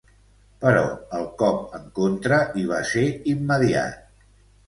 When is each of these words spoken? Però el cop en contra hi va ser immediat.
Però 0.61 0.85
el 1.17 1.25
cop 1.41 1.75
en 1.81 1.83
contra 1.99 2.39
hi 2.61 2.65
va 2.71 2.79
ser 2.95 3.03
immediat. 3.35 4.01